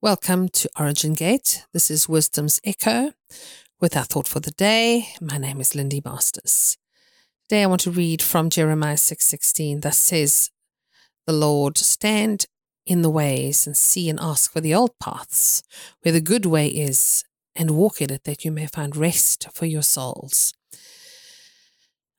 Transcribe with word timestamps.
Welcome 0.00 0.48
to 0.50 0.70
Origin 0.78 1.14
Gate. 1.14 1.64
This 1.72 1.90
is 1.90 2.08
Wisdom's 2.08 2.60
Echo 2.62 3.14
with 3.80 3.96
our 3.96 4.04
thought 4.04 4.28
for 4.28 4.38
the 4.38 4.52
day. 4.52 5.08
My 5.20 5.38
name 5.38 5.60
is 5.60 5.74
Lindy 5.74 6.00
Masters. 6.04 6.78
Today 7.48 7.64
I 7.64 7.66
want 7.66 7.80
to 7.80 7.90
read 7.90 8.22
from 8.22 8.48
Jeremiah 8.48 8.96
6:16. 8.96 9.80
Thus 9.80 9.98
says 9.98 10.52
the 11.26 11.32
Lord, 11.32 11.76
stand 11.76 12.46
in 12.86 13.02
the 13.02 13.10
ways 13.10 13.66
and 13.66 13.76
see 13.76 14.08
and 14.08 14.20
ask 14.20 14.52
for 14.52 14.60
the 14.60 14.72
old 14.72 14.96
paths, 15.00 15.64
where 16.02 16.12
the 16.12 16.20
good 16.20 16.46
way 16.46 16.68
is, 16.68 17.24
and 17.56 17.72
walk 17.72 18.00
in 18.00 18.12
it 18.12 18.22
that 18.22 18.44
you 18.44 18.52
may 18.52 18.68
find 18.68 18.96
rest 18.96 19.48
for 19.52 19.66
your 19.66 19.82
souls. 19.82 20.54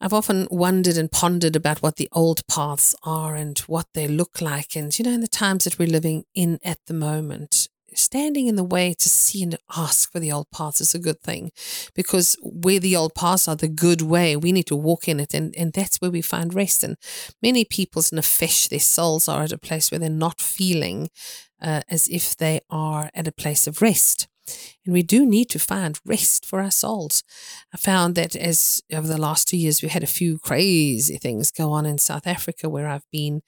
I've 0.02 0.13
often 0.13 0.47
wondered 0.50 0.97
and 0.97 1.11
pondered 1.11 1.55
about 1.55 1.81
what 1.81 1.97
the 1.97 2.07
old 2.11 2.48
paths 2.48 2.95
are 3.04 3.36
and 3.36 3.57
what 3.59 3.88
they 3.93 4.07
look 4.07 4.39
like. 4.41 4.75
And, 4.75 4.98
you 4.98 5.04
know, 5.04 5.11
in 5.11 5.21
the 5.21 5.27
times 5.27 5.66
that 5.66 5.77
we're 5.77 5.89
living 5.89 6.23
in 6.34 6.59
at 6.63 6.77
the 6.88 6.93
moment, 6.93 7.68
standing 7.93 8.48
in 8.48 8.55
the 8.55 8.63
way 8.63 8.94
to 8.94 9.09
see 9.09 9.44
and 9.44 9.58
ask 9.75 10.12
for 10.12 10.20
the 10.20 10.31
old 10.31 10.49
paths 10.52 10.80
is 10.80 10.95
a 10.95 10.99
good 10.99 11.20
thing 11.22 11.52
because 11.94 12.38
where 12.41 12.80
the 12.80 12.95
old 12.95 13.13
paths 13.13 13.48
are 13.48 13.55
the 13.55 13.67
good 13.67 14.02
way, 14.02 14.35
we 14.35 14.52
need 14.52 14.67
to 14.67 14.75
walk 14.75 15.08
in 15.08 15.20
it. 15.20 15.34
And, 15.34 15.53
and 15.58 15.73
that's 15.73 15.98
where 15.98 16.11
we 16.11 16.22
find 16.22 16.53
rest. 16.53 16.84
And 16.84 16.95
many 17.41 17.66
people's 17.66 18.11
nefesh, 18.11 18.70
their 18.70 18.80
souls 18.80 19.27
are 19.27 19.44
at 19.44 19.52
a 19.52 19.58
place 19.58 19.91
where 19.91 20.00
they're 20.00 20.09
not 20.09 20.39
feeling 20.39 21.09
uh, 21.61 21.81
as 21.89 22.08
if 22.08 22.38
they 22.38 22.61
are 22.70 23.09
at 23.13 23.27
a 23.27 23.34
place 23.34 23.67
of 23.67 23.81
rest. 23.81 24.27
And 24.85 24.94
we 24.94 25.03
do 25.03 25.26
need 25.26 25.49
to 25.52 25.59
find 25.59 25.99
rest 26.05 26.45
for 26.45 26.62
our 26.62 26.71
souls. 26.71 27.23
I 27.73 27.77
found 27.77 28.16
that 28.16 28.35
as 28.35 28.81
over 28.91 29.08
the 29.08 29.20
last 29.20 29.48
two 29.48 29.58
years, 29.58 29.81
we 29.81 29.89
had 29.89 30.03
a 30.03 30.08
few 30.08 30.39
crazy 30.39 31.17
things 31.17 31.52
go 31.52 31.72
on 31.72 31.85
in 31.85 31.98
South 31.98 32.27
Africa 32.27 32.70
where 32.70 32.88
I've 32.88 33.09
been 33.12 33.41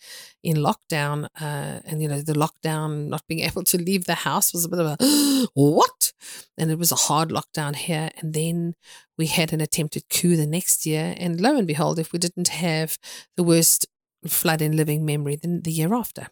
in 0.43 0.57
lockdown. 0.57 1.25
Uh, 1.39 1.79
and, 1.85 2.01
you 2.01 2.07
know, 2.07 2.21
the 2.21 2.33
lockdown, 2.33 3.07
not 3.07 3.27
being 3.27 3.39
able 3.49 3.63
to 3.63 3.77
leave 3.77 4.05
the 4.05 4.15
house 4.15 4.53
was 4.53 4.65
a 4.65 4.69
bit 4.69 4.79
of 4.79 4.97
a 4.99 5.47
what? 5.53 6.13
And 6.57 6.71
it 6.71 6.77
was 6.77 6.91
a 6.91 6.95
hard 6.95 7.29
lockdown 7.29 7.75
here. 7.75 8.09
And 8.19 8.33
then 8.33 8.75
we 9.17 9.27
had 9.27 9.53
an 9.53 9.61
attempted 9.61 10.09
coup 10.09 10.35
the 10.35 10.47
next 10.47 10.85
year. 10.85 11.15
And 11.17 11.39
lo 11.39 11.57
and 11.57 11.67
behold, 11.67 11.99
if 11.99 12.11
we 12.11 12.19
didn't 12.19 12.49
have 12.49 12.97
the 13.37 13.43
worst 13.43 13.87
flood 14.27 14.61
in 14.61 14.77
living 14.77 15.05
memory, 15.05 15.35
then 15.35 15.61
the 15.61 15.71
year 15.71 15.93
after 15.93 16.27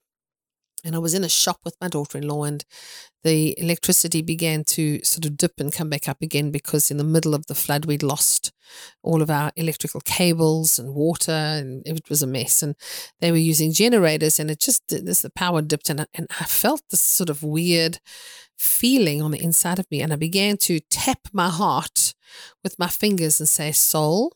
and 0.83 0.95
I 0.95 0.99
was 0.99 1.13
in 1.13 1.23
a 1.23 1.29
shop 1.29 1.59
with 1.65 1.75
my 1.81 1.87
daughter 1.87 2.17
in 2.17 2.27
law, 2.27 2.43
and 2.43 2.63
the 3.23 3.57
electricity 3.59 4.21
began 4.21 4.63
to 4.63 5.03
sort 5.03 5.25
of 5.25 5.35
dip 5.37 5.59
and 5.59 5.73
come 5.73 5.89
back 5.89 6.07
up 6.07 6.21
again 6.21 6.51
because 6.51 6.89
in 6.89 6.97
the 6.97 7.03
middle 7.03 7.33
of 7.33 7.47
the 7.47 7.55
flood, 7.55 7.85
we'd 7.85 8.03
lost 8.03 8.51
all 9.03 9.21
of 9.21 9.29
our 9.29 9.51
electrical 9.55 10.01
cables 10.01 10.79
and 10.79 10.93
water, 10.93 11.31
and 11.31 11.81
it 11.85 12.09
was 12.09 12.21
a 12.21 12.27
mess. 12.27 12.63
And 12.63 12.75
they 13.19 13.31
were 13.31 13.37
using 13.37 13.73
generators, 13.73 14.39
and 14.39 14.49
it 14.49 14.59
just 14.59 14.87
this 14.87 15.21
the 15.21 15.29
power 15.29 15.61
dipped, 15.61 15.89
and 15.89 16.01
I, 16.01 16.05
and 16.13 16.27
I 16.39 16.45
felt 16.45 16.81
this 16.89 17.01
sort 17.01 17.29
of 17.29 17.43
weird 17.43 17.99
feeling 18.57 19.21
on 19.21 19.31
the 19.31 19.43
inside 19.43 19.79
of 19.79 19.89
me, 19.91 20.01
and 20.01 20.13
I 20.13 20.17
began 20.17 20.57
to 20.57 20.79
tap 20.89 21.19
my 21.33 21.49
heart 21.49 22.13
with 22.63 22.77
my 22.79 22.87
fingers 22.87 23.39
and 23.39 23.49
say, 23.49 23.71
"Soul, 23.71 24.33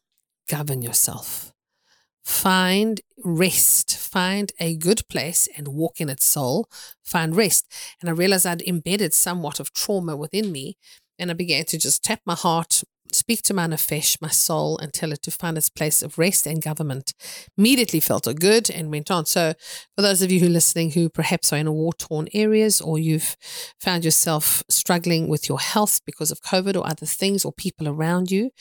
govern 0.49 0.81
yourself." 0.81 1.52
Find 2.23 3.01
rest, 3.23 3.97
find 3.97 4.51
a 4.59 4.75
good 4.75 5.07
place 5.09 5.47
and 5.57 5.67
walk 5.69 5.99
in 5.99 6.09
its 6.09 6.25
soul, 6.25 6.67
find 7.03 7.35
rest. 7.35 7.71
And 8.01 8.09
I 8.09 8.13
realized 8.13 8.45
I'd 8.45 8.61
embedded 8.61 9.13
somewhat 9.13 9.59
of 9.59 9.73
trauma 9.73 10.15
within 10.15 10.51
me. 10.51 10.77
And 11.19 11.29
I 11.29 11.35
began 11.35 11.65
to 11.65 11.77
just 11.77 12.03
tap 12.03 12.21
my 12.25 12.33
heart 12.35 12.83
speak 13.13 13.41
to 13.43 13.53
my 13.53 13.67
my 13.67 14.29
soul, 14.29 14.77
and 14.77 14.93
tell 14.93 15.11
it 15.11 15.21
to 15.23 15.31
find 15.31 15.57
its 15.57 15.69
place 15.69 16.01
of 16.01 16.17
rest 16.17 16.45
and 16.45 16.61
government. 16.61 17.13
Immediately 17.57 17.99
felt 17.99 18.27
a 18.27 18.33
good 18.33 18.69
and 18.69 18.91
went 18.91 19.09
on. 19.09 19.25
So, 19.25 19.53
for 19.95 20.01
those 20.01 20.21
of 20.21 20.31
you 20.31 20.39
who 20.39 20.47
are 20.47 20.49
listening 20.49 20.91
who 20.91 21.09
perhaps 21.09 21.53
are 21.53 21.57
in 21.57 21.71
war 21.71 21.93
torn 21.93 22.27
areas 22.33 22.81
or 22.81 22.99
you've 22.99 23.35
found 23.79 24.05
yourself 24.05 24.63
struggling 24.69 25.27
with 25.27 25.47
your 25.47 25.59
health 25.59 26.01
because 26.05 26.31
of 26.31 26.41
COVID 26.41 26.75
or 26.75 26.85
other 26.85 27.05
things, 27.05 27.45
or 27.45 27.53
people 27.53 27.87
around 27.87 28.31
you 28.31 28.51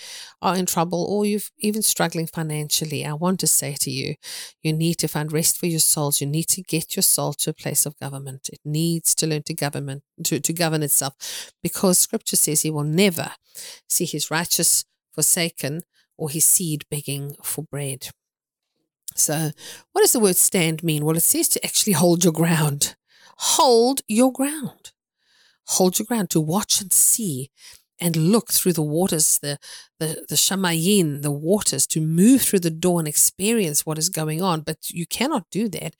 are 0.40 0.56
in 0.56 0.66
trouble, 0.66 1.04
or 1.04 1.24
you've 1.24 1.50
even 1.58 1.82
struggling 1.82 2.26
financially, 2.26 3.04
I 3.04 3.14
want 3.14 3.40
to 3.40 3.46
say 3.46 3.76
to 3.80 3.90
you, 3.90 4.14
you 4.62 4.72
need 4.72 4.94
to 4.98 5.08
find 5.08 5.32
rest 5.32 5.58
for 5.58 5.66
your 5.66 5.80
souls. 5.80 6.20
You 6.20 6.26
need 6.26 6.48
to 6.48 6.62
get 6.62 6.96
your 6.96 7.02
soul 7.02 7.32
to 7.34 7.50
a 7.50 7.54
place 7.54 7.86
of 7.86 7.98
government. 7.98 8.48
It 8.52 8.60
needs 8.64 9.14
to 9.16 9.26
learn 9.26 9.42
to 9.44 9.54
government 9.54 10.02
to, 10.24 10.40
to 10.40 10.52
govern 10.52 10.82
itself 10.82 11.14
because 11.62 11.98
scripture 11.98 12.36
says 12.36 12.62
he 12.62 12.70
will 12.70 12.84
never 12.84 13.32
see 13.88 14.04
his 14.04 14.30
righteous 14.42 14.84
forsaken 15.12 15.82
or 16.16 16.28
his 16.28 16.44
seed 16.44 16.84
begging 16.90 17.36
for 17.42 17.62
bread. 17.64 18.08
So, 19.14 19.50
what 19.92 20.02
does 20.02 20.12
the 20.12 20.20
word 20.20 20.36
stand 20.36 20.82
mean? 20.82 21.04
Well, 21.04 21.16
it 21.16 21.22
says 21.22 21.48
to 21.50 21.64
actually 21.64 21.92
hold 21.92 22.24
your 22.24 22.32
ground. 22.32 22.96
Hold 23.56 24.00
your 24.08 24.32
ground. 24.32 24.92
Hold 25.76 25.98
your 25.98 26.06
ground 26.06 26.30
to 26.30 26.40
watch 26.40 26.80
and 26.80 26.92
see 26.92 27.50
and 28.00 28.16
look 28.16 28.52
through 28.52 28.72
the 28.72 28.90
waters, 28.98 29.38
the 29.42 29.58
the 30.00 30.26
the 30.28 30.34
shamayin, 30.34 31.22
the 31.22 31.30
waters, 31.30 31.86
to 31.86 32.00
move 32.00 32.42
through 32.42 32.64
the 32.64 32.78
door 32.84 32.98
and 32.98 33.08
experience 33.08 33.86
what 33.86 33.98
is 33.98 34.08
going 34.08 34.42
on. 34.42 34.62
But 34.62 34.90
you 34.90 35.06
cannot 35.06 35.44
do 35.50 35.68
that 35.68 35.94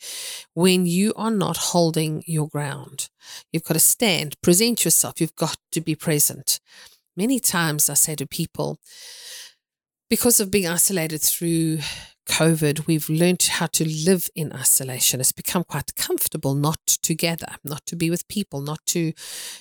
when 0.55 0.87
you 0.87 1.13
are 1.17 1.31
not 1.31 1.57
holding 1.73 2.25
your 2.27 2.49
ground. 2.49 3.09
You've 3.53 3.69
got 3.69 3.75
to 3.75 3.81
stand, 3.95 4.41
present 4.41 4.85
yourself. 4.85 5.21
You've 5.21 5.37
got 5.37 5.57
to 5.71 5.81
be 5.81 5.95
present. 5.95 6.59
Many 7.17 7.41
times 7.41 7.91
I 7.91 7.95
say 7.95 8.15
to 8.17 8.27
people, 8.27 8.79
because 10.09 10.41
of 10.41 10.51
being 10.51 10.67
isolated 10.67 11.21
through 11.21 11.79
COVID, 12.29 12.87
we've 12.87 13.09
learned 13.09 13.43
how 13.43 13.67
to 13.67 13.89
live 13.89 14.31
in 14.35 14.53
isolation. 14.53 15.21
It's 15.21 15.33
become 15.33 15.65
quite 15.65 15.95
comfortable 15.97 16.55
not 16.55 16.79
to 16.87 17.15
gather, 17.15 17.57
not 17.65 17.85
to 17.87 17.97
be 17.97 18.11
with 18.11 18.29
people, 18.29 18.61
not 18.61 18.81
to 18.87 19.13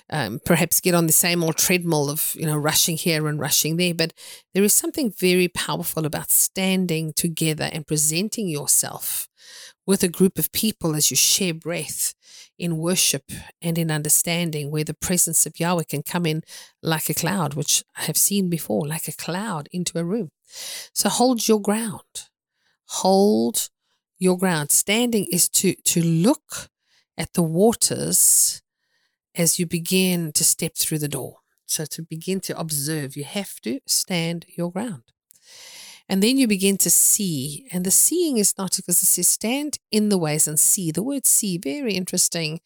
um, 0.09 0.39
perhaps 0.45 0.79
get 0.79 0.93
on 0.93 1.07
the 1.07 1.13
same 1.13 1.43
old 1.43 1.57
treadmill 1.57 2.09
of, 2.09 2.35
you 2.37 2.45
know, 2.45 2.57
rushing 2.57 2.97
here 2.97 3.27
and 3.27 3.39
rushing 3.39 3.77
there. 3.77 3.93
But 3.93 4.13
there 4.53 4.63
is 4.63 4.73
something 4.73 5.11
very 5.11 5.47
powerful 5.47 6.05
about 6.05 6.29
standing 6.29 7.13
together 7.13 7.69
and 7.73 7.87
presenting 7.87 8.47
yourself 8.47 9.27
with 9.91 10.03
a 10.03 10.07
group 10.17 10.39
of 10.39 10.51
people 10.51 10.95
as 10.95 11.11
you 11.11 11.17
share 11.17 11.53
breath 11.53 12.15
in 12.57 12.77
worship 12.77 13.25
and 13.61 13.77
in 13.77 13.91
understanding, 13.91 14.71
where 14.71 14.83
the 14.83 14.93
presence 15.07 15.45
of 15.45 15.59
Yahweh 15.59 15.83
can 15.83 16.01
come 16.01 16.25
in 16.25 16.41
like 16.81 17.09
a 17.09 17.13
cloud, 17.13 17.53
which 17.53 17.83
I 17.97 18.03
have 18.03 18.17
seen 18.17 18.49
before, 18.49 18.87
like 18.87 19.07
a 19.07 19.11
cloud 19.25 19.69
into 19.71 19.99
a 19.99 20.03
room. 20.03 20.31
So 20.93 21.09
hold 21.09 21.47
your 21.47 21.61
ground 21.61 22.31
hold 22.91 23.69
your 24.19 24.37
ground. 24.37 24.69
Standing 24.71 25.25
is 25.31 25.47
to, 25.49 25.73
to 25.85 26.01
look 26.01 26.69
at 27.17 27.33
the 27.33 27.41
waters 27.41 28.61
as 29.33 29.57
you 29.57 29.65
begin 29.65 30.31
to 30.33 30.43
step 30.43 30.75
through 30.75 30.99
the 30.99 31.07
door. 31.07 31.37
So 31.65 31.85
to 31.85 32.01
begin 32.01 32.41
to 32.41 32.59
observe, 32.59 33.15
you 33.15 33.23
have 33.23 33.61
to 33.61 33.79
stand 33.87 34.45
your 34.57 34.71
ground. 34.71 35.03
And 36.11 36.21
then 36.21 36.37
you 36.37 36.45
begin 36.45 36.75
to 36.79 36.89
see. 36.89 37.65
And 37.71 37.85
the 37.85 37.89
seeing 37.89 38.37
is 38.37 38.57
not 38.57 38.75
because 38.75 39.01
it 39.01 39.05
says 39.05 39.29
stand 39.29 39.77
in 39.91 40.09
the 40.09 40.17
ways 40.17 40.45
and 40.45 40.59
see. 40.59 40.91
The 40.91 41.01
word 41.01 41.25
see, 41.25 41.57
very 41.57 41.93
interesting, 41.93 42.59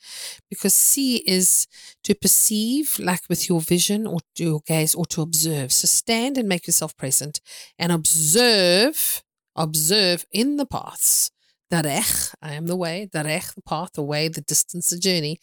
because 0.49 0.73
see 0.73 1.17
is 1.17 1.67
to 2.05 2.15
perceive, 2.15 2.97
like 2.97 3.21
with 3.29 3.47
your 3.47 3.61
vision 3.61 4.07
or 4.07 4.21
your 4.35 4.61
gaze, 4.65 4.95
or 4.95 5.05
to 5.05 5.21
observe. 5.21 5.71
So 5.71 5.85
stand 5.85 6.39
and 6.39 6.49
make 6.49 6.65
yourself 6.65 6.97
present 6.97 7.39
and 7.77 7.91
observe 7.91 9.21
observe 9.55 10.25
in 10.31 10.57
the 10.57 10.65
paths. 10.65 11.29
Darech, 11.71 12.33
I 12.41 12.53
am 12.53 12.65
the 12.65 12.75
way, 12.75 13.09
darech, 13.13 13.53
the 13.53 13.61
path, 13.61 13.93
the 13.93 14.03
way, 14.03 14.27
the 14.27 14.41
distance, 14.41 14.89
the 14.89 14.97
journey. 14.97 15.37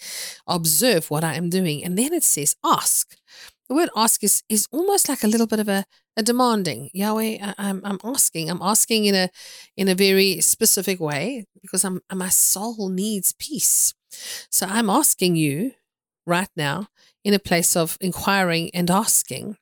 Observe 0.49 1.09
what 1.09 1.23
I 1.23 1.35
am 1.35 1.51
doing. 1.51 1.85
And 1.85 1.97
then 1.97 2.13
it 2.13 2.25
says 2.25 2.57
ask. 2.65 3.17
The 3.69 3.77
word 3.77 3.91
ask 3.97 4.23
is, 4.25 4.43
is 4.49 4.67
almost 4.73 5.09
like 5.09 5.23
a 5.23 5.29
little 5.29 5.47
bit 5.47 5.61
of 5.61 5.69
a, 5.69 5.85
a 6.17 6.23
demanding. 6.23 6.91
Yahweh, 6.93 7.39
I, 7.43 7.55
I'm, 7.59 7.81
I'm 7.85 7.99
asking. 8.05 8.51
I'm 8.51 8.63
asking 8.63 9.07
in 9.07 9.15
a 9.15 9.31
in 9.77 9.89
a 9.89 9.95
very 9.95 10.41
specific 10.41 11.01
way 11.01 11.47
because 11.61 11.85
I'm 11.85 12.01
my 12.13 12.29
soul 12.29 12.89
needs 12.89 13.35
peace. 13.39 13.95
So 14.51 14.67
I'm 14.67 14.91
asking 14.91 15.37
you 15.37 15.73
right 16.27 16.51
now 16.57 16.89
in 17.25 17.35
a 17.35 17.39
place 17.39 17.77
of 17.77 17.97
inquiring 18.01 18.71
and 18.75 18.91
asking 18.91 19.57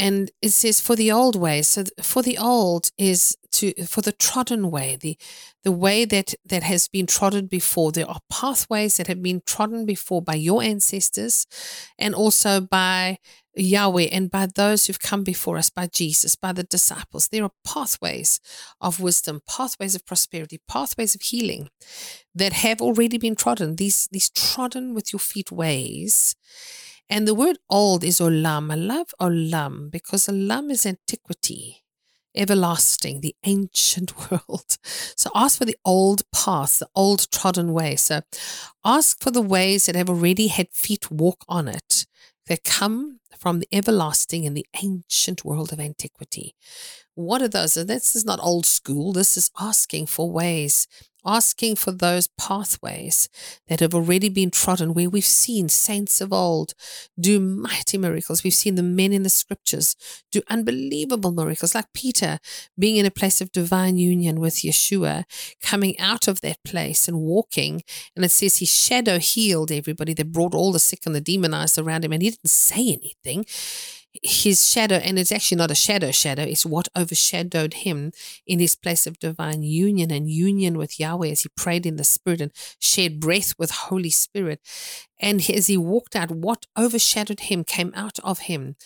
and 0.00 0.30
it 0.40 0.48
says 0.48 0.80
for 0.80 0.96
the 0.96 1.12
old 1.12 1.36
way 1.36 1.60
so 1.60 1.84
for 2.00 2.22
the 2.22 2.38
old 2.38 2.90
is 2.96 3.36
to 3.52 3.72
for 3.84 4.00
the 4.00 4.12
trodden 4.12 4.70
way 4.70 4.96
the 4.98 5.16
the 5.62 5.70
way 5.70 6.06
that 6.06 6.34
that 6.44 6.62
has 6.62 6.88
been 6.88 7.06
trodden 7.06 7.46
before 7.46 7.92
there 7.92 8.08
are 8.08 8.20
pathways 8.30 8.96
that 8.96 9.06
have 9.06 9.22
been 9.22 9.42
trodden 9.44 9.84
before 9.84 10.22
by 10.22 10.34
your 10.34 10.62
ancestors 10.62 11.46
and 11.98 12.14
also 12.14 12.60
by 12.60 13.18
Yahweh 13.64 14.08
and 14.12 14.30
by 14.30 14.46
those 14.46 14.86
who've 14.86 15.00
come 15.00 15.22
before 15.24 15.58
us 15.58 15.70
by 15.70 15.86
Jesus 15.86 16.36
by 16.36 16.52
the 16.52 16.62
disciples 16.62 17.28
there 17.28 17.44
are 17.44 17.52
pathways 17.64 18.40
of 18.80 19.00
wisdom 19.00 19.40
pathways 19.46 19.94
of 19.94 20.06
prosperity 20.06 20.60
pathways 20.68 21.14
of 21.14 21.22
healing 21.22 21.68
that 22.34 22.52
have 22.52 22.80
already 22.80 23.18
been 23.18 23.34
trodden 23.34 23.76
these 23.76 24.08
these 24.12 24.30
trodden 24.30 24.94
with 24.94 25.12
your 25.12 25.20
feet 25.20 25.50
ways 25.52 26.34
and 27.10 27.26
the 27.26 27.34
word 27.34 27.58
old 27.68 28.04
is 28.04 28.20
olam. 28.20 28.70
I 28.70 28.76
love 28.76 29.12
olam 29.20 29.90
because 29.90 30.28
olam 30.28 30.70
is 30.70 30.86
antiquity. 30.86 31.82
everlasting, 32.36 33.20
the 33.20 33.34
ancient 33.44 34.12
world. 34.30 34.78
So 35.16 35.30
ask 35.34 35.58
for 35.58 35.64
the 35.64 35.76
old 35.84 36.22
path, 36.30 36.78
the 36.78 36.88
old 36.94 37.28
trodden 37.32 37.72
way. 37.72 37.96
So 37.96 38.20
ask 38.84 39.20
for 39.20 39.32
the 39.32 39.42
ways 39.42 39.86
that 39.86 39.96
have 39.96 40.08
already 40.08 40.46
had 40.46 40.68
feet 40.70 41.10
walk 41.10 41.44
on 41.48 41.66
it. 41.66 42.06
They 42.46 42.58
come 42.58 43.19
from 43.40 43.58
the 43.58 43.68
everlasting 43.72 44.46
and 44.46 44.56
the 44.56 44.66
ancient 44.82 45.44
world 45.44 45.72
of 45.72 45.80
antiquity. 45.80 46.54
What 47.14 47.42
are 47.42 47.48
those? 47.48 47.74
This 47.74 48.14
is 48.14 48.24
not 48.24 48.38
old 48.42 48.66
school. 48.66 49.12
This 49.12 49.36
is 49.36 49.50
asking 49.58 50.06
for 50.06 50.30
ways 50.30 50.86
asking 51.24 51.76
for 51.76 51.92
those 51.92 52.28
pathways 52.38 53.28
that 53.68 53.80
have 53.80 53.94
already 53.94 54.28
been 54.28 54.50
trodden, 54.50 54.94
where 54.94 55.10
we've 55.10 55.24
seen 55.24 55.68
saints 55.68 56.20
of 56.20 56.32
old 56.32 56.74
do 57.18 57.40
mighty 57.40 57.98
miracles. 57.98 58.42
We've 58.42 58.54
seen 58.54 58.74
the 58.74 58.82
men 58.82 59.12
in 59.12 59.22
the 59.22 59.30
scriptures 59.30 59.96
do 60.32 60.42
unbelievable 60.48 61.32
miracles, 61.32 61.74
like 61.74 61.92
Peter 61.94 62.38
being 62.78 62.96
in 62.96 63.06
a 63.06 63.10
place 63.10 63.40
of 63.40 63.52
divine 63.52 63.96
union 63.96 64.40
with 64.40 64.54
Yeshua, 64.56 65.24
coming 65.62 65.98
out 65.98 66.28
of 66.28 66.40
that 66.40 66.62
place 66.64 67.08
and 67.08 67.20
walking. 67.20 67.82
And 68.16 68.24
it 68.24 68.30
says 68.30 68.58
his 68.58 68.72
shadow 68.72 69.18
healed 69.18 69.72
everybody 69.72 70.14
that 70.14 70.32
brought 70.32 70.54
all 70.54 70.72
the 70.72 70.78
sick 70.78 71.00
and 71.06 71.14
the 71.14 71.20
demonized 71.20 71.78
around 71.78 72.04
him, 72.04 72.12
and 72.12 72.22
he 72.22 72.30
didn't 72.30 72.50
say 72.50 72.80
anything 72.80 73.29
his 74.22 74.68
shadow, 74.68 74.96
and 74.96 75.18
it's 75.18 75.32
actually 75.32 75.58
not 75.58 75.70
a 75.70 75.74
shadow 75.74 76.10
shadow, 76.10 76.42
it's 76.42 76.66
what 76.66 76.88
overshadowed 76.96 77.74
him 77.74 78.12
in 78.46 78.58
his 78.58 78.74
place 78.74 79.06
of 79.06 79.18
divine 79.18 79.62
union 79.62 80.10
and 80.10 80.28
union 80.30 80.76
with 80.76 80.98
Yahweh 80.98 81.28
as 81.30 81.42
he 81.42 81.48
prayed 81.50 81.86
in 81.86 81.96
the 81.96 82.04
Spirit 82.04 82.40
and 82.40 82.52
shared 82.80 83.20
breath 83.20 83.54
with 83.58 83.70
Holy 83.70 84.10
Spirit. 84.10 84.60
And 85.20 85.48
as 85.48 85.68
he 85.68 85.76
walked 85.76 86.16
out, 86.16 86.30
what 86.30 86.66
overshadowed 86.76 87.40
him 87.40 87.62
came 87.62 87.92
out 87.94 88.18
of 88.24 88.40
him. 88.40 88.76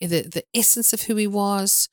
The, 0.00 0.22
the 0.22 0.44
essence 0.52 0.92
of 0.92 1.02
who 1.02 1.16
he 1.16 1.28
was, 1.28 1.88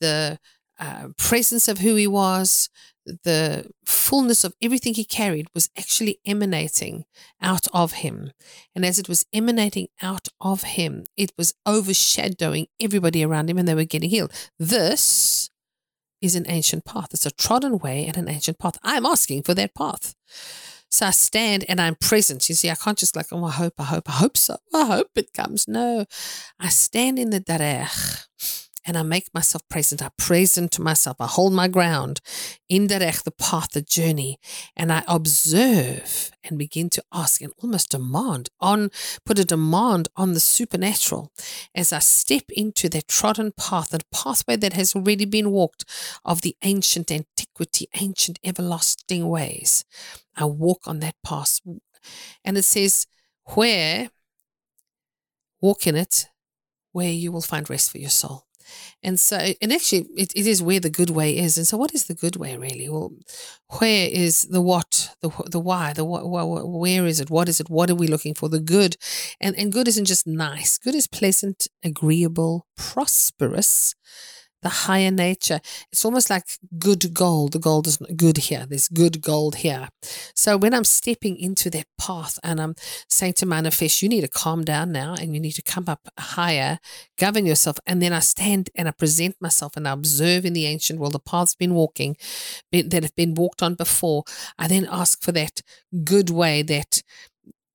the 0.00 0.38
uh, 0.78 1.08
presence 1.16 1.66
of 1.66 1.78
who 1.78 1.94
he 1.94 2.06
was, 2.06 2.68
the 3.04 3.70
fullness 3.84 4.44
of 4.44 4.54
everything 4.62 4.94
he 4.94 5.04
carried 5.04 5.46
was 5.54 5.70
actually 5.78 6.18
emanating 6.26 7.04
out 7.40 7.66
of 7.72 7.92
him. 7.92 8.32
And 8.74 8.84
as 8.84 8.98
it 8.98 9.08
was 9.08 9.26
emanating 9.32 9.88
out 10.02 10.28
of 10.40 10.62
him, 10.62 11.04
it 11.16 11.32
was 11.36 11.54
overshadowing 11.66 12.66
everybody 12.80 13.24
around 13.24 13.50
him 13.50 13.58
and 13.58 13.68
they 13.68 13.74
were 13.74 13.84
getting 13.84 14.10
healed. 14.10 14.32
This 14.58 15.50
is 16.20 16.34
an 16.34 16.46
ancient 16.48 16.84
path. 16.84 17.08
It's 17.12 17.26
a 17.26 17.30
trodden 17.30 17.78
way 17.78 18.06
and 18.06 18.16
an 18.16 18.28
ancient 18.28 18.58
path. 18.58 18.78
I'm 18.82 19.06
asking 19.06 19.42
for 19.42 19.54
that 19.54 19.74
path. 19.74 20.14
So 20.90 21.06
I 21.06 21.10
stand 21.10 21.64
and 21.68 21.80
I'm 21.80 21.96
present. 21.96 22.48
You 22.48 22.54
see, 22.54 22.70
I 22.70 22.76
can't 22.76 22.96
just 22.96 23.16
like, 23.16 23.26
oh, 23.32 23.44
I 23.44 23.50
hope, 23.50 23.74
I 23.78 23.84
hope, 23.84 24.08
I 24.08 24.12
hope 24.12 24.36
so. 24.36 24.56
I 24.72 24.86
hope 24.86 25.08
it 25.16 25.32
comes. 25.32 25.66
No, 25.66 26.04
I 26.60 26.68
stand 26.68 27.18
in 27.18 27.30
the 27.30 27.40
darech 27.40 28.26
and 28.84 28.96
I 28.96 29.02
make 29.02 29.32
myself 29.32 29.66
present. 29.68 30.02
I 30.02 30.10
present 30.18 30.72
to 30.72 30.82
myself. 30.82 31.16
I 31.20 31.26
hold 31.26 31.52
my 31.52 31.68
ground 31.68 32.20
in 32.68 32.88
derech, 32.88 33.22
the 33.22 33.30
path, 33.30 33.70
the 33.72 33.82
journey, 33.82 34.38
and 34.76 34.92
I 34.92 35.02
observe 35.08 36.30
and 36.42 36.58
begin 36.58 36.90
to 36.90 37.04
ask 37.12 37.40
and 37.40 37.52
almost 37.62 37.90
demand 37.90 38.50
on, 38.60 38.90
put 39.24 39.38
a 39.38 39.44
demand 39.44 40.08
on 40.16 40.34
the 40.34 40.40
supernatural 40.40 41.32
as 41.74 41.92
I 41.92 42.00
step 42.00 42.44
into 42.50 42.88
that 42.90 43.08
trodden 43.08 43.52
path, 43.52 43.90
that 43.90 44.10
pathway 44.10 44.56
that 44.56 44.74
has 44.74 44.94
already 44.94 45.24
been 45.24 45.50
walked 45.50 45.84
of 46.24 46.42
the 46.42 46.56
ancient 46.62 47.10
antiquity, 47.10 47.88
ancient 48.00 48.38
everlasting 48.44 49.28
ways. 49.28 49.84
I 50.36 50.44
walk 50.44 50.86
on 50.86 51.00
that 51.00 51.16
path. 51.24 51.60
And 52.44 52.58
it 52.58 52.64
says, 52.64 53.06
where, 53.54 54.10
walk 55.60 55.86
in 55.86 55.96
it, 55.96 56.26
where 56.92 57.10
you 57.10 57.32
will 57.32 57.42
find 57.42 57.68
rest 57.68 57.90
for 57.90 57.98
your 57.98 58.10
soul. 58.10 58.44
And 59.02 59.20
so, 59.20 59.36
and 59.60 59.72
actually, 59.72 60.06
it, 60.16 60.32
it 60.34 60.46
is 60.46 60.62
where 60.62 60.80
the 60.80 60.90
good 60.90 61.10
way 61.10 61.36
is. 61.36 61.56
And 61.56 61.66
so, 61.66 61.76
what 61.76 61.94
is 61.94 62.04
the 62.04 62.14
good 62.14 62.36
way 62.36 62.56
really? 62.56 62.88
Well, 62.88 63.12
where 63.78 64.08
is 64.08 64.42
the 64.42 64.60
what, 64.60 65.14
the 65.20 65.30
the 65.50 65.60
why, 65.60 65.92
the 65.92 66.04
what, 66.04 66.26
where 66.26 67.06
is 67.06 67.20
it? 67.20 67.30
What 67.30 67.48
is 67.48 67.60
it? 67.60 67.70
What 67.70 67.90
are 67.90 67.94
we 67.94 68.06
looking 68.06 68.34
for? 68.34 68.48
The 68.48 68.60
good, 68.60 68.96
and 69.40 69.56
and 69.56 69.72
good 69.72 69.88
isn't 69.88 70.06
just 70.06 70.26
nice. 70.26 70.78
Good 70.78 70.94
is 70.94 71.06
pleasant, 71.06 71.68
agreeable, 71.84 72.66
prosperous, 72.76 73.94
the 74.64 74.70
higher 74.70 75.10
nature. 75.10 75.60
It's 75.92 76.04
almost 76.04 76.30
like 76.30 76.44
good 76.78 77.14
gold. 77.14 77.52
The 77.52 77.58
gold 77.58 77.86
is 77.86 77.98
good 78.16 78.38
here. 78.38 78.66
There's 78.66 78.88
good 78.88 79.20
gold 79.20 79.56
here. 79.56 79.90
So 80.34 80.56
when 80.56 80.74
I'm 80.74 80.84
stepping 80.84 81.36
into 81.38 81.68
that 81.70 81.86
path 81.98 82.40
and 82.42 82.60
I'm 82.60 82.74
saying 83.08 83.34
to 83.34 83.46
manifest, 83.46 84.02
you 84.02 84.08
need 84.08 84.22
to 84.22 84.28
calm 84.28 84.64
down 84.64 84.90
now 84.90 85.14
and 85.14 85.34
you 85.34 85.40
need 85.40 85.52
to 85.52 85.62
come 85.62 85.84
up 85.86 86.08
higher, 86.18 86.78
govern 87.18 87.46
yourself. 87.46 87.78
And 87.86 88.00
then 88.00 88.12
I 88.12 88.20
stand 88.20 88.70
and 88.74 88.88
I 88.88 88.92
present 88.92 89.36
myself 89.38 89.76
and 89.76 89.86
I 89.86 89.92
observe 89.92 90.46
in 90.46 90.54
the 90.54 90.66
ancient 90.66 90.98
world 90.98 91.12
the 91.12 91.20
paths 91.20 91.54
been 91.54 91.74
walking 91.74 92.16
that 92.72 93.02
have 93.02 93.14
been 93.14 93.34
walked 93.34 93.62
on 93.62 93.74
before. 93.74 94.24
I 94.58 94.66
then 94.66 94.88
ask 94.90 95.22
for 95.22 95.32
that 95.32 95.60
good 96.04 96.30
way, 96.30 96.62
that 96.62 97.02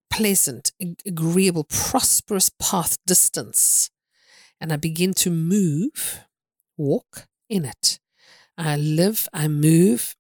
pleasant, 0.10 0.72
agreeable, 1.06 1.66
prosperous 1.66 2.50
path 2.60 2.98
distance. 3.06 3.92
And 4.60 4.74
I 4.74 4.76
begin 4.76 5.14
to 5.14 5.30
move 5.30 6.26
walk 6.80 7.28
in 7.50 7.66
it. 7.66 8.00
I 8.58 8.76
live, 8.76 9.28
I 9.34 9.48
move, 9.48 10.16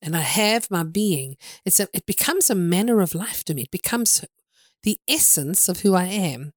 and 0.00 0.16
I 0.16 0.20
have 0.20 0.70
my 0.70 0.82
being. 0.82 1.36
It's 1.64 1.80
a, 1.80 1.88
it 1.92 2.06
becomes 2.06 2.50
a 2.50 2.54
manner 2.54 3.00
of 3.00 3.14
life 3.14 3.44
to 3.44 3.54
me. 3.54 3.62
It 3.62 3.70
becomes 3.70 4.24
the 4.82 4.98
essence 5.08 5.68
of 5.68 5.80
who 5.80 5.94
I 5.94 6.04
am. 6.04 6.52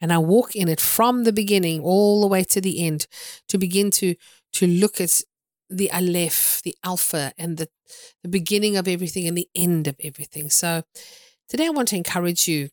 And 0.00 0.12
I 0.12 0.18
walk 0.18 0.56
in 0.56 0.68
it 0.68 0.80
from 0.80 1.24
the 1.24 1.32
beginning 1.32 1.80
all 1.80 2.20
the 2.20 2.26
way 2.26 2.42
to 2.44 2.60
the 2.60 2.84
end 2.84 3.06
to 3.48 3.58
begin 3.58 3.90
to, 3.92 4.14
to 4.54 4.66
look 4.66 5.00
at 5.00 5.20
the 5.70 5.90
Aleph, 5.92 6.60
the 6.64 6.74
Alpha, 6.82 7.32
and 7.38 7.56
the, 7.56 7.68
the 8.22 8.28
beginning 8.28 8.76
of 8.76 8.88
everything 8.88 9.28
and 9.28 9.36
the 9.36 9.48
end 9.54 9.86
of 9.86 9.96
everything. 10.02 10.50
So 10.50 10.82
today 11.48 11.66
I 11.66 11.70
want 11.70 11.88
to 11.88 11.96
encourage 11.96 12.48
you 12.48 12.70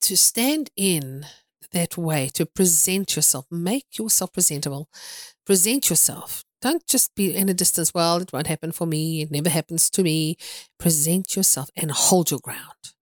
to 0.00 0.16
stand 0.16 0.70
in 0.76 1.26
that 1.72 1.96
way 1.96 2.28
to 2.34 2.46
present 2.46 3.16
yourself. 3.16 3.46
Make 3.50 3.98
yourself 3.98 4.32
presentable. 4.32 4.88
Present 5.46 5.90
yourself. 5.90 6.44
Don't 6.60 6.86
just 6.86 7.14
be 7.14 7.34
in 7.34 7.48
a 7.48 7.54
distance. 7.54 7.94
Well, 7.94 8.18
it 8.18 8.32
won't 8.32 8.46
happen 8.46 8.72
for 8.72 8.86
me. 8.86 9.22
It 9.22 9.30
never 9.30 9.48
happens 9.48 9.88
to 9.90 10.02
me. 10.02 10.36
Present 10.78 11.36
yourself 11.36 11.70
and 11.76 11.90
hold 11.90 12.30
your 12.30 12.40
ground. 12.40 12.94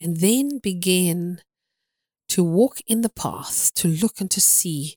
And 0.00 0.18
then 0.18 0.58
begin 0.58 1.40
to 2.28 2.44
walk 2.44 2.78
in 2.86 3.02
the 3.02 3.08
path, 3.08 3.72
to 3.74 3.88
look 3.88 4.20
and 4.20 4.30
to 4.30 4.40
see 4.40 4.96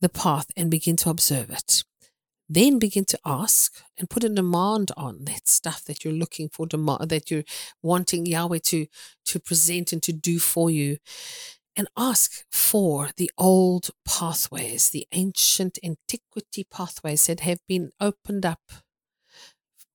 the 0.00 0.08
path 0.08 0.46
and 0.56 0.70
begin 0.70 0.96
to 0.96 1.10
observe 1.10 1.50
it. 1.50 1.84
Then 2.48 2.78
begin 2.78 3.04
to 3.06 3.18
ask 3.26 3.82
and 3.98 4.08
put 4.08 4.24
a 4.24 4.28
demand 4.28 4.90
on 4.96 5.24
that 5.24 5.48
stuff 5.48 5.84
that 5.84 6.04
you're 6.04 6.14
looking 6.14 6.48
for, 6.48 6.66
demand 6.66 7.10
that 7.10 7.30
you're 7.30 7.44
wanting 7.82 8.26
Yahweh 8.26 8.60
to 8.64 8.86
to 9.26 9.38
present 9.38 9.92
and 9.92 10.02
to 10.02 10.12
do 10.12 10.38
for 10.38 10.70
you 10.70 10.96
and 11.78 11.88
ask 11.96 12.44
for 12.50 13.10
the 13.16 13.30
old 13.38 13.90
pathways, 14.04 14.90
the 14.90 15.06
ancient 15.12 15.78
antiquity 15.84 16.66
pathways 16.68 17.26
that 17.26 17.40
have 17.40 17.60
been 17.68 17.92
opened 18.00 18.44
up 18.44 18.60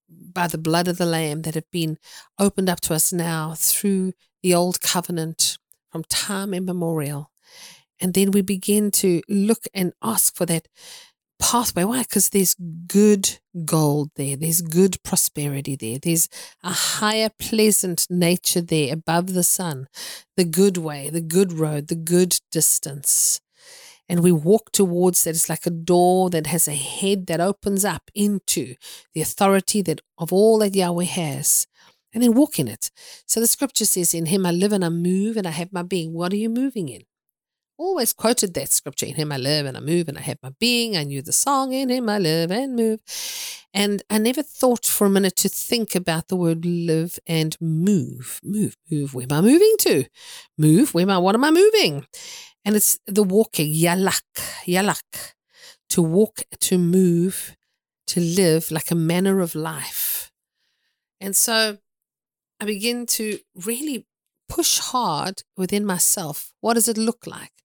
by 0.07 0.47
the 0.47 0.57
blood 0.57 0.87
of 0.87 0.97
the 0.97 1.05
Lamb, 1.05 1.41
that 1.41 1.55
have 1.55 1.69
been 1.71 1.97
opened 2.39 2.69
up 2.69 2.79
to 2.79 2.93
us 2.93 3.11
now 3.11 3.53
through 3.57 4.13
the 4.41 4.55
old 4.55 4.79
covenant 4.79 5.57
from 5.91 6.05
time 6.05 6.53
immemorial. 6.53 7.29
And 7.99 8.13
then 8.13 8.31
we 8.31 8.41
begin 8.41 8.89
to 8.91 9.21
look 9.27 9.65
and 9.73 9.91
ask 10.01 10.35
for 10.37 10.45
that 10.45 10.69
pathway. 11.43 11.83
Why? 11.83 12.03
Because 12.03 12.29
there's 12.29 12.55
good 12.87 13.39
gold 13.65 14.11
there. 14.15 14.37
There's 14.37 14.61
good 14.61 14.95
prosperity 15.03 15.75
there. 15.75 15.99
There's 16.01 16.29
a 16.63 16.71
higher, 16.71 17.29
pleasant 17.37 18.07
nature 18.09 18.61
there 18.61 18.93
above 18.93 19.33
the 19.33 19.43
sun, 19.43 19.87
the 20.37 20.45
good 20.45 20.77
way, 20.77 21.09
the 21.09 21.21
good 21.21 21.51
road, 21.51 21.89
the 21.89 21.95
good 21.95 22.39
distance. 22.49 23.41
And 24.07 24.21
we 24.23 24.31
walk 24.31 24.71
towards 24.71 25.23
that. 25.23 25.31
It's 25.31 25.49
like 25.49 25.65
a 25.65 25.69
door 25.69 26.29
that 26.29 26.47
has 26.47 26.67
a 26.67 26.75
head 26.75 27.27
that 27.27 27.41
opens 27.41 27.83
up 27.83 28.09
into 28.15 28.75
the 29.13 29.21
authority 29.21 29.81
that 29.81 29.99
of 30.17 30.31
all 30.31 30.59
that 30.59 30.75
Yahweh 30.75 31.05
has. 31.05 31.67
And 32.13 32.23
then 32.23 32.35
walk 32.35 32.57
in 32.59 32.67
it. 32.67 32.89
So 33.25 33.39
the 33.39 33.47
scripture 33.47 33.85
says, 33.85 34.13
In 34.13 34.27
him 34.27 34.45
I 34.45 34.51
live 34.51 34.71
and 34.71 34.85
I 34.85 34.89
move 34.89 35.35
and 35.35 35.47
I 35.47 35.51
have 35.51 35.73
my 35.73 35.81
being. 35.83 36.13
What 36.13 36.31
are 36.31 36.37
you 36.37 36.49
moving 36.49 36.87
in? 36.87 37.03
Always 37.83 38.13
quoted 38.13 38.53
that 38.53 38.69
scripture 38.69 39.05
in 39.05 39.15
him 39.15 39.31
I 39.31 39.37
live 39.37 39.65
and 39.65 39.77
I 39.77 39.79
move 39.79 40.07
and 40.07 40.17
I 40.17 40.21
have 40.21 40.37
my 40.41 40.51
being. 40.59 40.95
I 40.95 41.03
knew 41.03 41.21
the 41.21 41.33
song 41.33 41.73
in 41.73 41.89
him 41.89 42.09
I 42.09 42.17
live 42.17 42.51
and 42.51 42.75
move. 42.75 42.99
And 43.73 44.03
I 44.09 44.17
never 44.17 44.43
thought 44.43 44.85
for 44.85 45.07
a 45.07 45.09
minute 45.09 45.35
to 45.37 45.49
think 45.49 45.95
about 45.95 46.27
the 46.27 46.35
word 46.35 46.65
live 46.65 47.19
and 47.27 47.57
move. 47.59 48.39
Move, 48.43 48.77
move. 48.89 49.13
Where 49.13 49.27
am 49.29 49.37
I 49.37 49.41
moving 49.41 49.75
to? 49.79 50.05
Move. 50.57 50.93
Where 50.93 51.03
am 51.03 51.09
I? 51.09 51.17
What 51.17 51.35
am 51.35 51.43
I 51.43 51.51
moving? 51.51 52.05
And 52.65 52.75
it's 52.75 52.99
the 53.05 53.23
walking, 53.23 53.73
yalak, 53.73 54.21
yalak. 54.65 55.33
To 55.89 56.01
walk, 56.01 56.43
to 56.59 56.77
move, 56.77 57.55
to 58.07 58.19
live 58.19 58.71
like 58.71 58.89
a 58.91 58.95
manner 58.95 59.41
of 59.41 59.55
life. 59.55 60.31
And 61.19 61.35
so 61.35 61.77
I 62.59 62.65
begin 62.65 63.05
to 63.07 63.39
really 63.55 64.05
push 64.47 64.79
hard 64.79 65.43
within 65.57 65.85
myself. 65.85 66.53
What 66.61 66.75
does 66.75 66.87
it 66.87 66.97
look 66.97 67.25
like? 67.25 67.62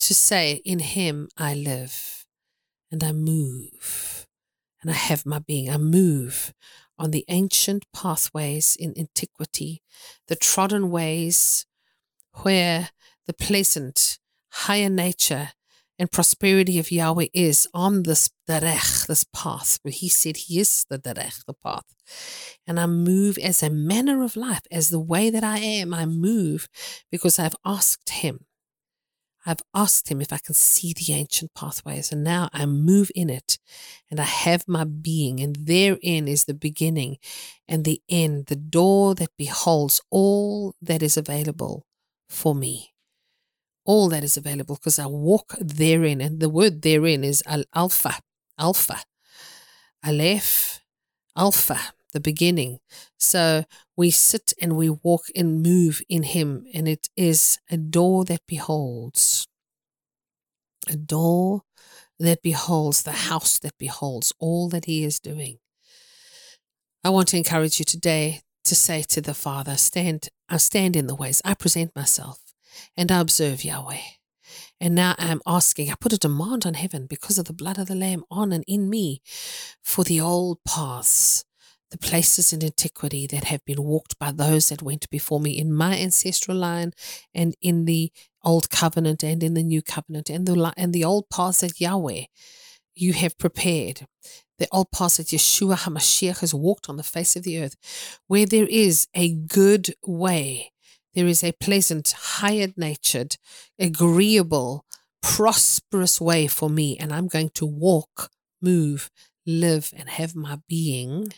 To 0.00 0.14
say, 0.14 0.60
In 0.64 0.78
Him 0.78 1.28
I 1.36 1.54
live 1.54 2.26
and 2.90 3.02
I 3.02 3.12
move 3.12 4.26
and 4.80 4.90
I 4.90 4.94
have 4.94 5.26
my 5.26 5.38
being. 5.38 5.70
I 5.70 5.76
move 5.76 6.52
on 6.98 7.10
the 7.10 7.24
ancient 7.28 7.84
pathways 7.92 8.76
in 8.78 8.94
antiquity, 8.98 9.82
the 10.26 10.36
trodden 10.36 10.90
ways 10.90 11.66
where 12.42 12.90
the 13.26 13.32
pleasant, 13.32 14.18
higher 14.50 14.88
nature 14.88 15.50
and 15.98 16.10
prosperity 16.10 16.78
of 16.78 16.92
Yahweh 16.92 17.26
is 17.34 17.66
on 17.74 18.04
this 18.04 18.30
derech, 18.48 19.06
this 19.06 19.24
path, 19.34 19.78
where 19.82 19.92
He 19.92 20.08
said 20.08 20.36
He 20.36 20.60
is 20.60 20.84
the 20.88 20.98
derech, 20.98 21.44
the 21.44 21.54
path. 21.54 21.84
And 22.66 22.78
I 22.78 22.86
move 22.86 23.36
as 23.38 23.62
a 23.62 23.70
manner 23.70 24.22
of 24.22 24.36
life, 24.36 24.62
as 24.70 24.90
the 24.90 25.00
way 25.00 25.28
that 25.30 25.42
I 25.42 25.58
am. 25.58 25.92
I 25.92 26.06
move 26.06 26.68
because 27.10 27.38
I've 27.38 27.56
asked 27.64 28.10
Him. 28.10 28.46
I've 29.48 29.62
asked 29.74 30.08
Him 30.10 30.20
if 30.20 30.32
I 30.32 30.38
can 30.38 30.54
see 30.54 30.92
the 30.92 31.14
ancient 31.14 31.54
pathways, 31.54 32.12
and 32.12 32.22
now 32.22 32.50
I 32.52 32.66
move 32.66 33.10
in 33.14 33.30
it, 33.30 33.58
and 34.10 34.20
I 34.20 34.24
have 34.24 34.68
my 34.68 34.84
being, 34.84 35.40
and 35.40 35.56
therein 35.56 36.28
is 36.28 36.44
the 36.44 36.54
beginning 36.54 37.16
and 37.66 37.84
the 37.84 38.02
end, 38.08 38.46
the 38.46 38.56
door 38.56 39.14
that 39.14 39.30
beholds 39.38 40.00
all 40.10 40.74
that 40.82 41.02
is 41.02 41.16
available 41.16 41.86
for 42.28 42.54
me 42.54 42.92
all 43.88 44.10
that 44.10 44.22
is 44.22 44.36
available 44.36 44.74
because 44.74 44.98
I 44.98 45.06
walk 45.06 45.54
therein. 45.58 46.20
And 46.20 46.40
the 46.40 46.50
word 46.50 46.82
therein 46.82 47.24
is 47.24 47.42
al 47.46 47.64
alpha, 47.74 48.20
alpha, 48.58 48.98
aleph, 50.04 50.80
alpha, 51.34 51.78
the 52.12 52.20
beginning. 52.20 52.78
So 53.18 53.64
we 53.96 54.10
sit 54.10 54.52
and 54.60 54.76
we 54.76 54.90
walk 54.90 55.26
and 55.36 55.62
move 55.62 56.02
in 56.08 56.22
Him, 56.22 56.66
and 56.74 56.88
it 56.88 57.08
is 57.16 57.58
a 57.70 57.76
door 57.76 58.24
that 58.26 58.46
beholds, 58.46 59.46
a 60.88 60.96
door 60.96 61.62
that 62.18 62.42
beholds, 62.42 63.02
the 63.02 63.12
house 63.12 63.58
that 63.58 63.78
beholds 63.78 64.32
all 64.38 64.68
that 64.70 64.86
He 64.86 65.04
is 65.04 65.20
doing. 65.20 65.58
I 67.04 67.10
want 67.10 67.28
to 67.28 67.36
encourage 67.36 67.78
you 67.78 67.84
today 67.84 68.40
to 68.64 68.74
say 68.74 69.02
to 69.02 69.20
the 69.20 69.34
Father, 69.34 69.76
stand, 69.76 70.28
I 70.48 70.58
stand 70.58 70.96
in 70.96 71.06
the 71.06 71.14
ways. 71.14 71.40
I 71.44 71.54
present 71.54 71.94
myself 71.96 72.40
and 72.96 73.10
I 73.10 73.20
observe 73.20 73.64
Yahweh. 73.64 74.00
And 74.80 74.94
now 74.94 75.14
I'm 75.18 75.40
asking, 75.46 75.90
I 75.90 75.94
put 75.98 76.12
a 76.12 76.18
demand 76.18 76.66
on 76.66 76.74
heaven 76.74 77.06
because 77.06 77.38
of 77.38 77.46
the 77.46 77.52
blood 77.52 77.78
of 77.78 77.88
the 77.88 77.94
Lamb 77.94 78.24
on 78.30 78.52
and 78.52 78.64
in 78.66 78.88
me 78.88 79.22
for 79.82 80.04
the 80.04 80.20
old 80.20 80.58
paths, 80.64 81.44
the 81.90 81.98
places 81.98 82.52
in 82.52 82.62
antiquity 82.62 83.26
that 83.26 83.44
have 83.44 83.64
been 83.64 83.82
walked 83.82 84.18
by 84.18 84.30
those 84.30 84.68
that 84.68 84.82
went 84.82 85.08
before 85.10 85.40
me 85.40 85.58
in 85.58 85.72
my 85.72 85.98
ancestral 85.98 86.56
line 86.56 86.92
and 87.34 87.54
in 87.62 87.84
the 87.84 88.12
old 88.44 88.70
covenant 88.70 89.22
and 89.22 89.42
in 89.42 89.54
the 89.54 89.62
new 89.62 89.82
covenant 89.82 90.28
and 90.28 90.46
the, 90.46 90.72
and 90.76 90.92
the 90.92 91.04
old 91.04 91.28
paths 91.30 91.60
that 91.60 91.80
Yahweh 91.80 92.24
you 92.94 93.12
have 93.12 93.38
prepared. 93.38 94.06
The 94.58 94.68
old 94.72 94.90
paths 94.90 95.18
that 95.18 95.28
Yeshua 95.28 95.76
HaMashiach 95.76 96.40
has 96.40 96.52
walked 96.52 96.88
on 96.88 96.96
the 96.96 97.04
face 97.04 97.36
of 97.36 97.44
the 97.44 97.62
earth, 97.62 97.76
where 98.26 98.44
there 98.44 98.66
is 98.66 99.06
a 99.14 99.32
good 99.32 99.94
way 100.04 100.72
there 101.18 101.26
is 101.26 101.42
a 101.42 101.50
pleasant, 101.50 102.14
hired 102.16 102.76
natured, 102.76 103.38
agreeable, 103.76 104.84
prosperous 105.20 106.20
way 106.20 106.46
for 106.46 106.70
me, 106.70 106.96
and 106.96 107.12
I'm 107.12 107.26
going 107.26 107.50
to 107.54 107.66
walk, 107.66 108.30
move, 108.62 109.10
live, 109.44 109.92
and 109.96 110.08
have 110.08 110.36
my 110.36 110.58
being 110.68 111.32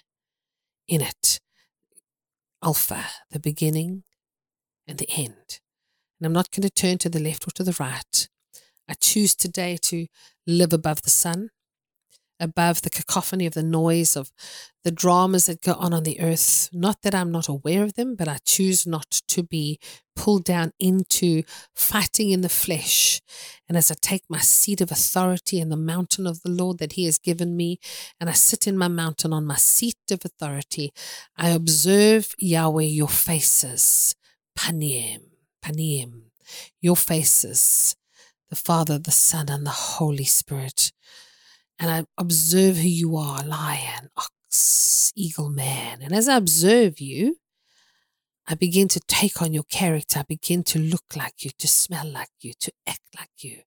in 0.91 1.01
it. 1.01 1.41
Alpha, 2.63 3.07
the 3.31 3.41
beginning 3.41 4.03
and 4.87 4.99
the 4.99 5.09
end. 5.09 5.61
And 6.19 6.27
I'm 6.27 6.33
not 6.33 6.51
going 6.51 6.63
to 6.63 6.71
turn 6.71 6.99
to 6.99 7.09
the 7.09 7.21
left 7.21 7.47
or 7.47 7.53
to 7.53 7.65
the 7.65 7.77
right. 7.81 8.29
I 8.89 8.95
choose 8.95 9.35
today 9.35 9.79
to 9.83 10.09
live 10.47 10.73
above 10.73 11.03
the 11.03 11.11
sun 11.11 11.51
above 12.41 12.83
the 12.83 12.91
cacophony 12.91 13.47
of 13.47 13.55
the 13.55 13.63
noise 13.63 14.17
of 14.17 14.33
the 14.83 14.91
dramas 14.91 15.47
that 15.47 15.61
go 15.61 15.75
on 15.75 15.93
on 15.93 16.05
the 16.05 16.21
earth. 16.21 16.71
Not 16.73 17.03
that 17.03 17.15
I'm 17.15 17.31
not 17.31 17.49
aware 17.49 17.83
of 17.85 17.95
them, 17.95 18.17
but 18.17 18.29
I 18.29 18.39
choose 18.45 18.87
not 18.87 19.21
to 19.29 19.43
be 19.43 19.79
pulled 20.17 20.45
down 20.45 20.73
into 20.81 21.43
fighting 21.75 22.31
in 22.31 22.41
the 22.41 22.49
flesh. 22.49 23.21
And 23.69 23.77
as 23.77 23.91
I 23.91 23.95
take 24.01 24.23
my 24.29 24.41
seat 24.41 24.81
of 24.81 24.91
authority 24.91 25.61
in 25.61 25.69
the 25.69 25.77
mountain 25.77 26.27
of 26.27 26.43
the 26.43 26.51
Lord 26.51 26.79
that 26.79 26.93
He 26.93 27.05
has 27.05 27.19
given 27.19 27.57
me, 27.57 27.79
and 28.19 28.31
I 28.31 28.33
sit 28.33 28.67
in 28.67 28.77
my 28.77 28.89
mountain 28.89 29.33
on 29.33 29.45
my 29.45 29.57
seat 29.57 29.97
of 30.11 30.25
authority, 30.25 30.93
I 31.37 31.51
observe 31.51 32.35
Yahweh, 32.39 32.85
your 32.85 33.09
faces, 33.09 34.15
panim, 34.59 35.21
panim, 35.63 36.23
your 36.81 36.97
faces, 36.97 37.97
the 38.49 38.57
Father, 38.57 38.99
the 38.99 39.13
Son, 39.13 39.49
and 39.49 39.65
the 39.65 39.71
Holy 39.71 40.25
Spirit 40.25 40.93
and 41.81 41.91
I 41.91 42.05
observe 42.19 42.77
who 42.77 42.89
you 42.89 43.17
are 43.17 43.43
lion, 43.43 44.11
ox, 44.15 45.13
eagle, 45.17 45.49
man. 45.49 46.01
And 46.03 46.13
as 46.13 46.29
I 46.29 46.37
observe 46.37 47.01
you, 47.01 47.39
I 48.47 48.55
begin 48.55 48.87
to 48.89 49.01
take 49.09 49.41
on 49.41 49.55
your 49.55 49.65
character. 49.65 50.19
I 50.19 50.25
begin 50.29 50.63
to 50.65 50.79
look 50.79 51.17
like 51.17 51.43
you, 51.43 51.51
to 51.59 51.67
smell 51.67 52.07
like 52.07 52.29
you, 52.43 52.53
to 52.61 52.73
act 52.87 53.01
like 53.19 53.31
you. 53.39 53.63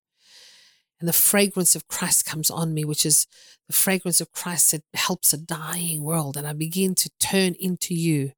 And 0.99 1.09
the 1.09 1.13
fragrance 1.13 1.75
of 1.75 1.87
Christ 1.87 2.25
comes 2.25 2.51
on 2.51 2.73
me, 2.73 2.85
which 2.85 3.03
is 3.03 3.25
the 3.67 3.73
fragrance 3.73 4.21
of 4.21 4.31
Christ 4.31 4.71
that 4.71 4.83
helps 4.93 5.33
a 5.33 5.37
dying 5.37 6.03
world. 6.03 6.37
And 6.37 6.45
I 6.45 6.53
begin 6.53 6.93
to 6.95 7.09
turn 7.19 7.55
into 7.59 7.95
you. 7.95 8.33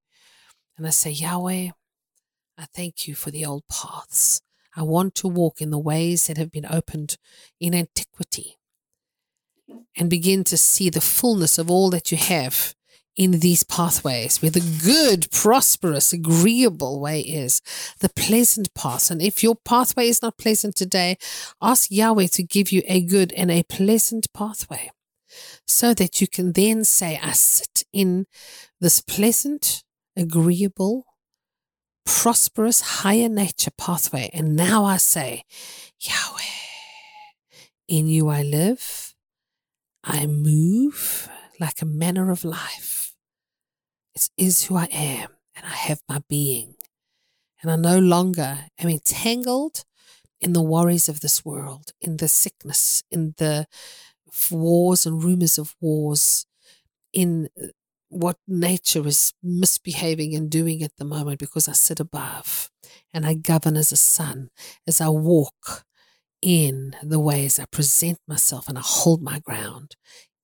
And 0.77 0.87
I 0.87 0.91
say, 0.91 1.11
Yahweh, 1.11 1.71
I 2.57 2.65
thank 2.73 3.09
you 3.09 3.13
for 3.13 3.29
the 3.29 3.45
old 3.45 3.63
paths. 3.69 4.41
I 4.73 4.83
want 4.83 5.15
to 5.15 5.27
walk 5.27 5.59
in 5.59 5.69
the 5.69 5.77
ways 5.77 6.27
that 6.27 6.37
have 6.37 6.51
been 6.51 6.65
opened 6.65 7.17
in 7.59 7.75
antiquity 7.75 8.55
and 9.97 10.09
begin 10.09 10.43
to 10.45 10.57
see 10.57 10.89
the 10.89 11.01
fullness 11.01 11.57
of 11.57 11.69
all 11.69 11.89
that 11.89 12.11
you 12.11 12.17
have 12.17 12.75
in 13.15 13.39
these 13.39 13.63
pathways, 13.63 14.41
where 14.41 14.51
the 14.51 14.79
good, 14.83 15.31
prosperous, 15.31 16.11
agreeable 16.11 16.99
way 16.99 17.21
is, 17.21 17.61
the 17.99 18.09
pleasant 18.09 18.73
path. 18.73 19.09
And 19.09 19.21
if 19.21 19.41
your 19.41 19.55
pathway 19.55 20.09
is 20.09 20.21
not 20.21 20.37
pleasant 20.37 20.75
today, 20.75 21.17
ask 21.61 21.89
Yahweh 21.89 22.27
to 22.27 22.43
give 22.43 22.73
you 22.73 22.81
a 22.85 23.01
good 23.01 23.31
and 23.33 23.49
a 23.49 23.63
pleasant 23.63 24.27
pathway 24.33 24.91
so 25.65 25.93
that 25.93 26.19
you 26.19 26.27
can 26.27 26.51
then 26.51 26.83
say, 26.83 27.17
I 27.21 27.31
sit 27.31 27.83
in 27.93 28.27
this 28.81 28.99
pleasant, 28.99 29.83
agreeable, 30.17 31.05
prosperous, 32.05 32.81
higher 32.81 33.29
nature 33.29 33.71
pathway. 33.77 34.29
And 34.33 34.57
now 34.57 34.83
I 34.83 34.97
say, 34.97 35.43
Yahweh, 36.01 36.41
in 37.87 38.07
you 38.07 38.27
I 38.27 38.41
live 38.41 39.04
I 40.05 40.27
move 40.27 41.29
like 41.59 41.81
a 41.81 41.85
manner 41.85 42.31
of 42.31 42.45
life. 42.45 43.13
It 44.13 44.29
is 44.37 44.65
who 44.65 44.77
I 44.77 44.87
am, 44.91 45.29
and 45.55 45.65
I 45.65 45.73
have 45.73 46.01
my 46.07 46.21
being. 46.29 46.75
And 47.61 47.71
I 47.71 47.75
no 47.75 47.99
longer 47.99 48.67
am 48.79 48.89
entangled 48.89 49.83
in 50.39 50.53
the 50.53 50.61
worries 50.61 51.09
of 51.09 51.21
this 51.21 51.43
world, 51.43 51.91
in 52.01 52.17
the 52.17 52.27
sickness, 52.27 53.03
in 53.11 53.33
the 53.37 53.67
wars 54.51 55.05
and 55.05 55.23
rumors 55.23 55.57
of 55.57 55.75
wars, 55.81 56.45
in 57.13 57.49
uh, 57.61 57.67
what 58.09 58.37
nature 58.47 59.07
is 59.07 59.33
misbehaving 59.43 60.35
and 60.35 60.49
doing 60.51 60.83
at 60.83 60.95
the 60.97 61.05
moment 61.05 61.39
because 61.39 61.67
I 61.67 61.73
sit 61.73 61.99
above 61.99 62.69
and 63.13 63.25
I 63.25 63.33
govern 63.33 63.75
as 63.77 63.91
a 63.91 63.97
son, 63.97 64.49
as 64.87 65.01
I 65.01 65.09
walk 65.09 65.84
in 66.45 66.95
the 67.01 67.19
ways 67.19 67.57
I 67.57 67.65
present 67.65 68.19
myself 68.27 68.69
and 68.69 68.77
I 68.77 68.81
hold 68.83 69.23
my 69.23 69.39
ground. 69.39 69.95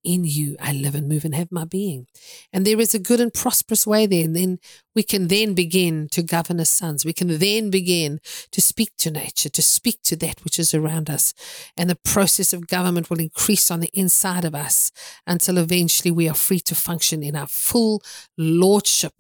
In 0.04 0.24
you, 0.24 0.58
I 0.60 0.74
live 0.74 0.96
and 0.96 1.08
move 1.08 1.26
and 1.26 1.36
have 1.36 1.52
my 1.52 1.64
being. 1.64 2.08
And 2.52 2.66
there 2.66 2.80
is 2.80 2.96
a 2.96 3.00
good 3.00 3.20
and 3.20 3.32
prosperous 3.32 3.86
way 3.86 4.08
there. 4.08 4.26
And 4.26 4.36
then 4.36 4.58
we 4.96 5.04
can 5.04 5.28
then 5.28 5.54
begin 5.54 6.08
to 6.14 6.24
govern 6.24 6.60
as 6.60 6.72
sons. 6.72 7.06
We 7.06 7.14
can 7.14 7.38
then 7.38 7.70
begin 7.70 8.20
to 8.52 8.62
speak 8.62 8.94
to 8.98 9.12
nature, 9.12 9.50
to 9.50 9.62
speak 9.62 10.02
to 10.06 10.16
that 10.16 10.44
which 10.44 10.58
is 10.58 10.74
around 10.74 11.08
us. 11.08 11.36
And 11.78 11.88
the 11.88 12.00
process 12.04 12.52
of 12.52 12.66
government 12.66 13.12
will 13.12 13.20
increase 13.20 13.70
on 13.70 13.80
the 13.80 13.92
inside 13.94 14.44
of 14.44 14.56
us 14.56 14.92
until 15.28 15.60
eventually 15.60 16.10
we 16.10 16.28
are 16.28 16.34
free 16.34 16.62
to 16.62 16.74
function 16.74 17.22
in 17.22 17.36
our 17.36 17.46
full 17.46 18.02
lordship 18.40 19.14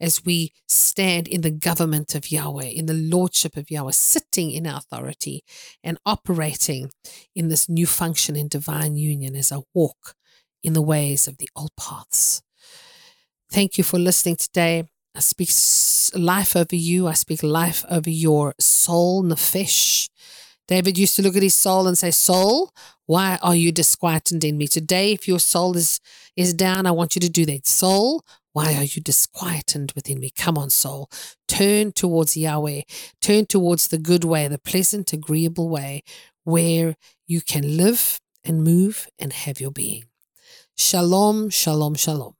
as 0.00 0.24
we 0.24 0.52
stand 0.68 1.26
in 1.26 1.40
the 1.40 1.50
government 1.50 2.14
of 2.14 2.30
Yahweh, 2.30 2.66
in 2.66 2.86
the 2.86 2.94
lordship 2.94 3.56
of 3.56 3.70
Yahweh, 3.70 3.92
sitting 3.92 4.50
in 4.50 4.66
authority 4.66 5.42
and 5.82 5.98
operating 6.04 6.90
in 7.34 7.48
this 7.48 7.68
new 7.68 7.86
function 7.86 8.36
in 8.36 8.48
divine 8.48 8.96
union 8.96 9.34
as 9.34 9.50
I 9.52 9.60
walk 9.74 10.14
in 10.62 10.72
the 10.72 10.82
ways 10.82 11.26
of 11.26 11.38
the 11.38 11.48
old 11.56 11.70
paths. 11.78 12.42
Thank 13.50 13.78
you 13.78 13.84
for 13.84 13.98
listening 13.98 14.36
today. 14.36 14.84
I 15.14 15.20
speak 15.20 15.50
life 16.14 16.56
over 16.56 16.76
you. 16.76 17.06
I 17.06 17.14
speak 17.14 17.42
life 17.42 17.84
over 17.88 18.10
your 18.10 18.54
soul, 18.58 19.22
nefesh. 19.22 20.08
David 20.68 20.98
used 20.98 21.14
to 21.16 21.22
look 21.22 21.36
at 21.36 21.42
his 21.42 21.54
soul 21.54 21.86
and 21.86 21.96
say, 21.96 22.10
Soul, 22.10 22.70
why 23.06 23.38
are 23.40 23.54
you 23.54 23.70
disquieted 23.70 24.42
in 24.44 24.58
me? 24.58 24.66
Today, 24.66 25.12
if 25.12 25.28
your 25.28 25.38
soul 25.38 25.76
is, 25.76 26.00
is 26.36 26.52
down, 26.52 26.86
I 26.86 26.90
want 26.90 27.14
you 27.14 27.20
to 27.20 27.30
do 27.30 27.46
that. 27.46 27.66
Soul, 27.66 28.24
why 28.56 28.74
are 28.74 28.84
you 28.84 29.02
disquieted 29.02 29.92
within 29.94 30.18
me? 30.18 30.30
Come 30.34 30.56
on, 30.56 30.70
soul. 30.70 31.10
Turn 31.46 31.92
towards 31.92 32.38
Yahweh. 32.38 32.80
Turn 33.20 33.44
towards 33.44 33.88
the 33.88 33.98
good 33.98 34.24
way, 34.24 34.48
the 34.48 34.58
pleasant, 34.58 35.12
agreeable 35.12 35.68
way 35.68 36.02
where 36.44 36.96
you 37.26 37.42
can 37.42 37.76
live 37.76 38.18
and 38.46 38.64
move 38.64 39.08
and 39.18 39.34
have 39.34 39.60
your 39.60 39.72
being. 39.72 40.04
Shalom, 40.74 41.50
shalom, 41.50 41.96
shalom. 41.96 42.32